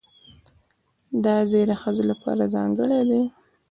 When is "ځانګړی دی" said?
2.55-3.23